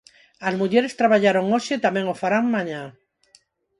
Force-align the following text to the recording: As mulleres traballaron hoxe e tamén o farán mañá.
As 0.47 0.53
mulleres 0.59 0.97
traballaron 0.99 1.45
hoxe 1.53 1.71
e 1.75 1.83
tamén 1.85 2.05
o 2.13 2.19
farán 2.21 2.45
mañá. 2.55 2.83